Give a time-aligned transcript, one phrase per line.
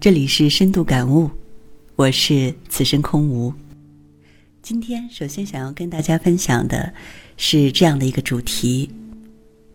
[0.00, 1.30] 这里是深度感悟，
[1.94, 3.52] 我是此生空无。
[4.62, 6.90] 今天首先想要跟大家分享的
[7.36, 8.90] 是这样的一个主题，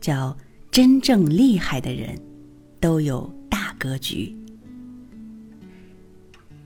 [0.02, 0.36] 叫
[0.72, 2.20] “真正厉害的人
[2.80, 4.36] 都有大格局”。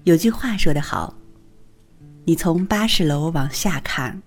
[0.05, 1.14] 有句话说得好
[2.23, 4.23] ：“你从八十楼往下看，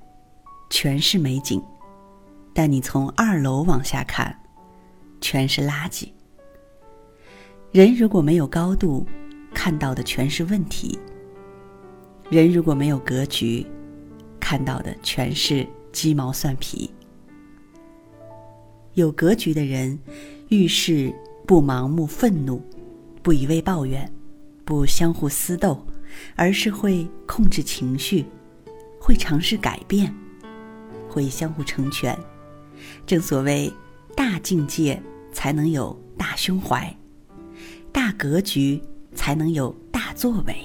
[0.68, 1.58] 全是美景；
[2.52, 4.38] 但你从二楼往下看，
[5.22, 6.06] 全是垃圾。”
[7.72, 9.06] 人如果没有高度，
[9.64, 10.98] 看到的全是问题；
[12.28, 13.64] 人如果没有格局，
[14.40, 16.90] 看到的全是鸡毛蒜皮。
[18.94, 19.96] 有格局的人，
[20.48, 21.14] 遇事
[21.46, 22.60] 不盲目愤怒，
[23.22, 24.12] 不一味抱怨，
[24.64, 25.86] 不相互厮斗，
[26.34, 28.24] 而是会控制情绪，
[28.98, 30.12] 会尝试改变，
[31.08, 32.18] 会相互成全。
[33.06, 33.72] 正所谓，
[34.16, 35.00] 大境界
[35.32, 36.92] 才能有大胸怀，
[37.92, 38.82] 大格局
[39.22, 40.56] 才能有大作为。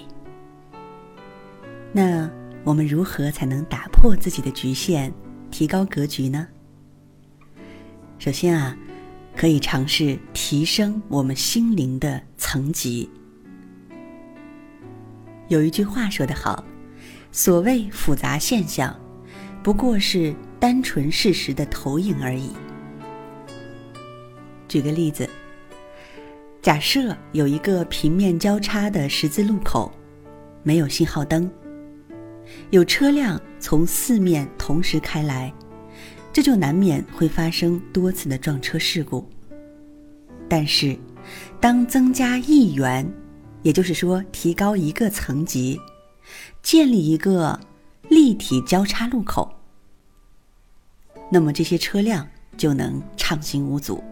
[1.91, 2.27] 那
[2.63, 5.13] 我们如何才能打破自己的局限，
[5.51, 6.47] 提高格局呢？
[8.17, 8.75] 首先啊，
[9.35, 13.07] 可以尝试提升我们心灵的层级。
[15.49, 16.65] 有一句话说得好
[17.31, 18.99] ：“所谓复杂现象，
[19.61, 22.49] 不过是单纯事实的投影而已。”
[24.67, 25.29] 举个例子，
[26.61, 29.91] 假设有一个平面交叉的十字路口，
[30.63, 31.49] 没有信号灯，
[32.71, 35.53] 有车辆从四面同时开来，
[36.33, 39.27] 这就难免会发生多次的撞车事故。
[40.49, 40.97] 但是，
[41.61, 43.09] 当增加一元，
[43.61, 45.79] 也就是说提高一个层级，
[46.61, 47.57] 建立一个
[48.09, 49.49] 立体交叉路口，
[51.31, 54.03] 那么这些车辆就能畅行无阻。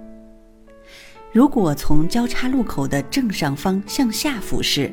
[1.36, 4.89] 如果从交叉路口的正上方向下俯视，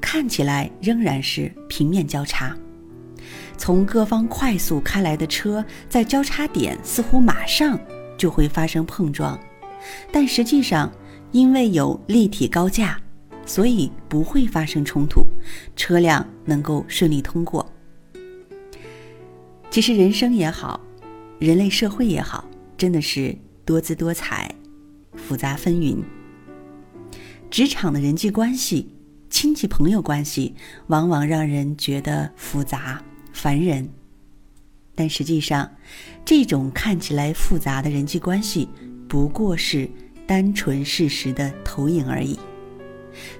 [0.00, 2.52] 看起来仍然是平面交叉。
[3.56, 7.78] 从各方快速开来的车在交叉点似乎马上
[8.16, 9.38] 就会发生碰撞，
[10.10, 10.92] 但实际上
[11.30, 13.00] 因为有立体高架，
[13.46, 15.24] 所以不会发生冲突，
[15.76, 17.64] 车辆能够顺利通过。
[19.70, 20.80] 其实人生也好，
[21.38, 22.44] 人类社会也好，
[22.76, 23.32] 真的是
[23.64, 24.52] 多姿多彩。
[25.18, 26.02] 复杂纷纭，
[27.50, 28.88] 职场的人际关系、
[29.28, 30.54] 亲戚朋友关系，
[30.86, 33.02] 往往让人觉得复杂
[33.32, 33.86] 烦人。
[34.94, 35.70] 但实际上，
[36.24, 38.68] 这种看起来复杂的人际关系，
[39.06, 39.88] 不过是
[40.26, 42.38] 单纯事实的投影而已。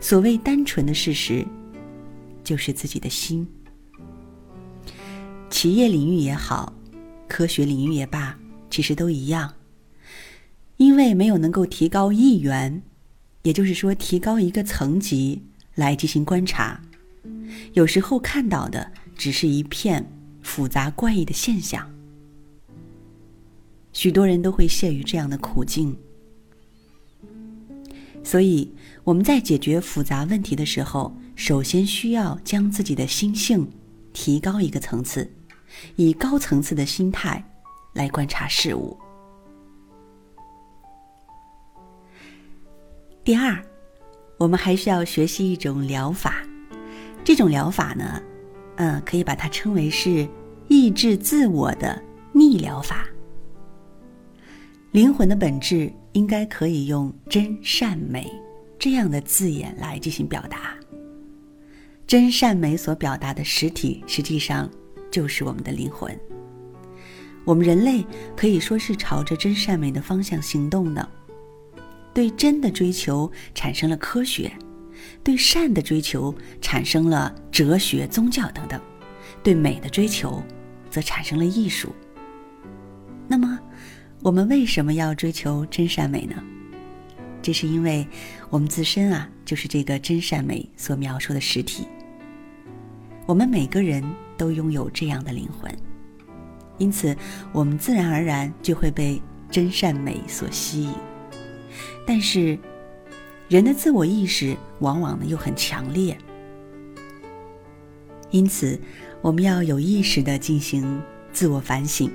[0.00, 1.44] 所谓单纯的事实，
[2.44, 3.46] 就是自己的心。
[5.50, 6.72] 企业领域也好，
[7.26, 8.38] 科学领域也罢，
[8.70, 9.52] 其实都一样。
[10.78, 12.82] 因为没有能够提高一元，
[13.42, 15.42] 也就是说提高一个层级
[15.74, 16.80] 来进行观察，
[17.72, 20.08] 有时候看到的只是一片
[20.40, 21.88] 复杂怪异的现象。
[23.92, 25.96] 许多人都会陷于这样的苦境，
[28.22, 28.72] 所以
[29.02, 33.68] 我们在解决复杂问题的时候，首先需要将自己的心性
[34.12, 35.28] 提高一个层次，
[35.96, 37.44] 以高层次的心态
[37.94, 38.96] 来观察事物。
[43.28, 43.62] 第二，
[44.38, 46.42] 我们还需要学习一种疗法，
[47.22, 48.22] 这种疗法呢，
[48.76, 50.26] 嗯，可以把它称为是
[50.68, 52.02] 抑制自我的
[52.32, 53.06] 逆疗法。
[54.92, 58.32] 灵魂的本质应该可以用真善美
[58.78, 60.74] 这样的字眼来进行表达。
[62.06, 64.70] 真善美所表达的实体，实际上
[65.10, 66.18] 就是我们的灵魂。
[67.44, 68.02] 我们人类
[68.34, 71.06] 可以说是朝着真善美的方向行动的。
[72.18, 74.50] 对真的追求产生了科学，
[75.22, 78.80] 对善的追求产生了哲学、宗教等等，
[79.40, 80.42] 对美的追求
[80.90, 81.94] 则产生了艺术。
[83.28, 83.56] 那么，
[84.20, 86.34] 我们为什么要追求真善美呢？
[87.40, 88.04] 这是因为
[88.50, 91.86] 我们自身啊，就是这个真善美所描述的实体。
[93.26, 94.02] 我们每个人
[94.36, 95.72] 都拥有这样的灵魂，
[96.78, 97.16] 因此
[97.52, 99.22] 我们自然而然就会被
[99.52, 100.92] 真善美所吸引。
[102.08, 102.58] 但是，
[103.50, 106.16] 人的自我意识往往呢又很强烈，
[108.30, 108.80] 因此
[109.20, 111.02] 我们要有意识的进行
[111.34, 112.10] 自我反省。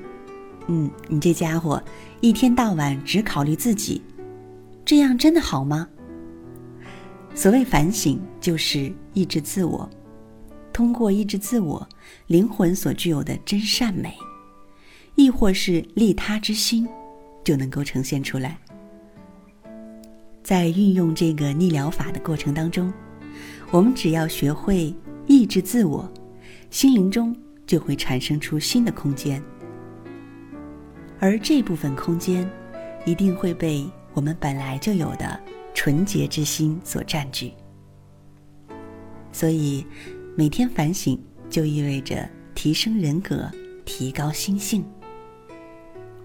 [0.66, 1.80] 嗯，你这家伙
[2.22, 4.02] 一天到晚只考虑自己，
[4.84, 5.88] 这样真的好吗？
[7.36, 9.88] 所谓反省，就是抑制自我，
[10.74, 11.88] 通过抑制自我，
[12.26, 14.16] 灵魂所具有的真善美，
[15.14, 16.90] 亦或是利他之心，
[17.44, 18.58] 就能够呈现出来。
[20.44, 22.92] 在运用这个逆疗法的过程当中，
[23.72, 24.94] 我们只要学会
[25.26, 26.12] 抑制自我，
[26.70, 27.36] 心灵中
[27.66, 29.42] 就会产生出新的空间，
[31.20, 32.48] 而这部分空间
[33.06, 35.40] 一定会被我们本来就有的
[35.74, 37.54] 纯洁之心所占据。
[39.32, 39.86] 所以，
[40.36, 41.18] 每天反省
[41.50, 43.50] 就意味着提升人格、
[43.86, 44.84] 提高心性。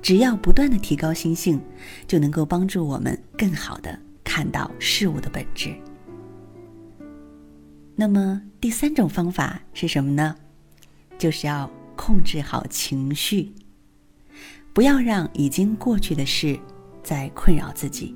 [0.03, 1.61] 只要不断的提高心性，
[2.06, 3.99] 就能够帮助我们更好的
[4.38, 5.75] 看到事物的本质。
[7.96, 10.37] 那么第三种方法是什么呢？
[11.19, 13.52] 就是要控制好情绪，
[14.73, 16.56] 不要让已经过去的事
[17.02, 18.14] 在困扰自己，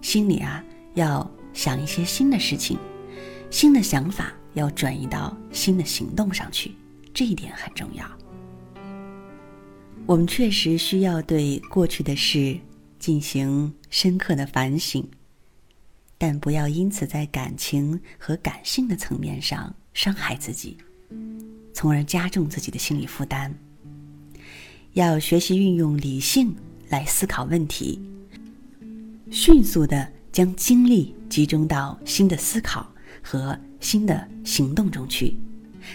[0.00, 0.64] 心里啊
[0.94, 2.76] 要想一些新的事情，
[3.48, 6.72] 新的想法要转移到新的行动上去，
[7.14, 8.04] 这一点很重要。
[10.06, 12.58] 我们确实需要对过去的事
[12.98, 15.08] 进行深刻的反省。
[16.24, 20.78] 但不要因此在感情和感性的层面上伤害自己，
[21.74, 23.52] 从而加重自己的心理负担。
[24.92, 26.54] 要学习运用理性
[26.90, 28.00] 来思考问题，
[29.32, 32.88] 迅速的将精力集中到新的思考
[33.20, 35.36] 和新的行动中去，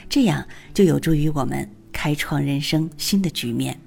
[0.09, 3.79] 这样就有助于我们开创人生新的局面。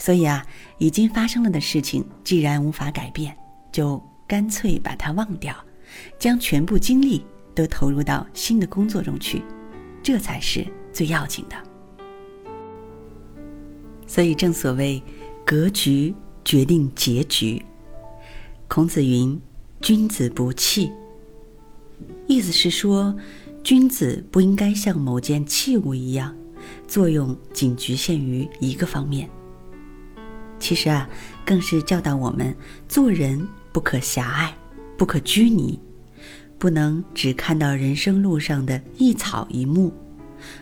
[0.00, 0.44] 所以啊，
[0.78, 3.36] 已经发生了的事情，既然无法改变，
[3.70, 4.04] 就。
[4.30, 5.52] 干脆把它忘掉，
[6.16, 9.42] 将全部精力都投入到新的工作中去，
[10.04, 11.56] 这才是最要紧的。
[14.06, 15.02] 所以正所谓
[15.44, 17.60] “格局决定结局”。
[18.70, 19.36] 孔子云
[19.82, 20.92] ：“君子不器。”
[22.28, 23.12] 意思是说，
[23.64, 26.32] 君子不应该像某件器物一样，
[26.86, 29.28] 作用仅局限于一个方面。
[30.60, 31.08] 其实啊，
[31.44, 32.54] 更是教导我们
[32.88, 33.46] 做人。
[33.72, 34.52] 不可狭隘，
[34.98, 35.78] 不可拘泥，
[36.58, 39.92] 不能只看到人生路上的一草一木，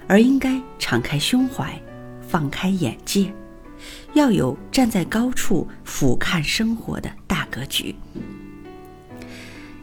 [0.06, 1.80] 而应该敞开胸怀，
[2.20, 3.32] 放开眼界，
[4.12, 7.94] 要有站在高处俯瞰生活的大格局。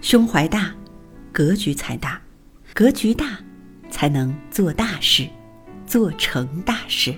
[0.02, 0.72] 胸怀大，
[1.32, 2.22] 格局才大；
[2.76, 3.40] 格局大，
[3.90, 5.28] 才能做大事，
[5.88, 7.16] 做成大事。